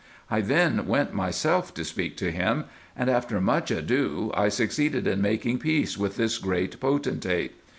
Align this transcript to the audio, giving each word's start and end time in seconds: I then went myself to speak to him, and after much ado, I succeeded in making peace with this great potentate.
I 0.31 0.41
then 0.41 0.87
went 0.87 1.13
myself 1.13 1.75
to 1.75 1.83
speak 1.85 2.17
to 2.17 2.31
him, 2.31 2.65
and 2.95 3.07
after 3.07 3.39
much 3.39 3.69
ado, 3.69 4.31
I 4.33 4.49
succeeded 4.49 5.05
in 5.05 5.21
making 5.21 5.59
peace 5.59 5.95
with 5.95 6.15
this 6.17 6.39
great 6.39 6.79
potentate. 6.79 7.53